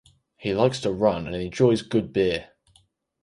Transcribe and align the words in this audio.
He 0.35 0.55
likes 0.55 0.81
to 0.81 0.91
run 0.91 1.27
and 1.27 1.35
enjoys 1.35 1.83
good 1.83 2.11
beer. 2.11 2.49